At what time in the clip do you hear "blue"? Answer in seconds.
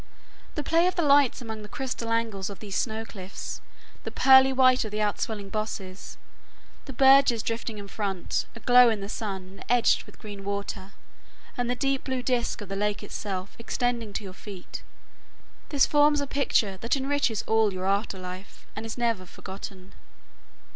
12.05-12.23